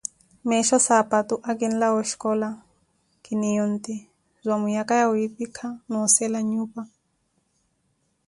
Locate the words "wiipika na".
5.11-5.95